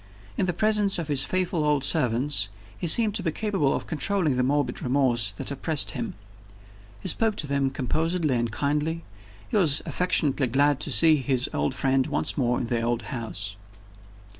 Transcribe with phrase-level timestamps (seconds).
[0.35, 4.35] In the presence of his faithful old servants, he seemed to be capable of controlling
[4.35, 6.15] the morbid remorse that oppressed him.
[7.01, 9.03] He spoke to them composedly and kindly;
[9.47, 13.57] he was affectionately glad to see his old friend once more in the old house.